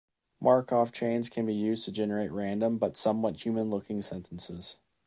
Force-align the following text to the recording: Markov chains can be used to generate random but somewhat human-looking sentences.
Markov 0.39 0.91
chains 0.91 1.29
can 1.29 1.45
be 1.45 1.53
used 1.53 1.85
to 1.85 1.91
generate 1.91 2.31
random 2.31 2.79
but 2.79 2.97
somewhat 2.97 3.45
human-looking 3.45 4.01
sentences. 4.01 4.77